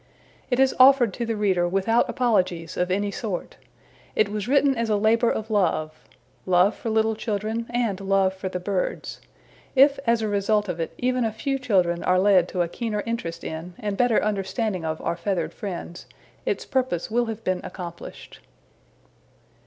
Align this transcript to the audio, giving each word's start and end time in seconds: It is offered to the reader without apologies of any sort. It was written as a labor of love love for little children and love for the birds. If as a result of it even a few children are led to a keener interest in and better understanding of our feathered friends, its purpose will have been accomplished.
It 0.49 0.59
is 0.59 0.73
offered 0.79 1.13
to 1.13 1.27
the 1.27 1.35
reader 1.35 1.67
without 1.67 2.09
apologies 2.09 2.75
of 2.75 2.89
any 2.89 3.11
sort. 3.11 3.57
It 4.15 4.29
was 4.29 4.47
written 4.47 4.75
as 4.75 4.89
a 4.89 4.95
labor 4.95 5.29
of 5.29 5.51
love 5.51 5.91
love 6.47 6.75
for 6.75 6.89
little 6.89 7.15
children 7.15 7.67
and 7.69 8.01
love 8.01 8.33
for 8.33 8.49
the 8.49 8.59
birds. 8.59 9.21
If 9.75 9.99
as 10.07 10.23
a 10.23 10.27
result 10.27 10.67
of 10.67 10.79
it 10.79 10.91
even 10.97 11.23
a 11.23 11.31
few 11.31 11.59
children 11.59 12.01
are 12.03 12.17
led 12.17 12.47
to 12.47 12.63
a 12.63 12.67
keener 12.67 13.03
interest 13.05 13.43
in 13.43 13.75
and 13.77 13.95
better 13.95 14.19
understanding 14.23 14.83
of 14.83 14.99
our 15.01 15.15
feathered 15.15 15.53
friends, 15.53 16.07
its 16.47 16.65
purpose 16.65 17.11
will 17.11 17.25
have 17.25 17.43
been 17.43 17.61
accomplished. 17.63 18.39